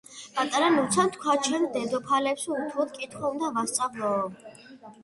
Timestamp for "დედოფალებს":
1.75-2.49